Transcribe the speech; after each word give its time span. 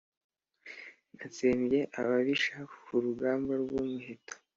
natsembye 1.15 1.79
ababisha 1.99 2.57
ku 2.83 2.93
rugamba 3.03 3.53
rw'umuheto. 3.63 4.33